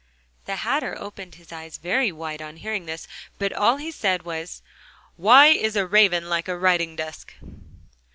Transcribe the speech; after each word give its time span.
The 0.45 0.55
Hatter 0.55 0.97
opened 0.97 1.35
his 1.35 1.51
eyes 1.51 1.77
very 1.77 2.11
wide 2.11 2.41
on 2.41 2.57
hearing 2.57 2.87
this; 2.87 3.07
but 3.37 3.53
all 3.53 3.77
he 3.77 3.91
said 3.91 4.23
was: 4.23 4.63
"Why 5.15 5.45
is 5.49 5.75
a 5.75 5.85
raven 5.85 6.27
like 6.27 6.47
a 6.47 6.57
writing 6.57 6.95
desk?" 6.95 7.35